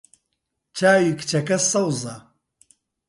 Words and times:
چاوی 0.77 1.13
کچەکە 1.19 1.57
سەوزە. 1.71 2.15